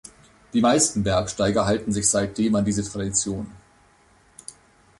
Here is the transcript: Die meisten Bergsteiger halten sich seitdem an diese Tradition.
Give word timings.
Die 0.53 0.61
meisten 0.61 1.03
Bergsteiger 1.03 1.67
halten 1.67 1.91
sich 1.91 2.09
seitdem 2.09 2.55
an 2.55 2.65
diese 2.65 2.83
Tradition. 2.83 3.51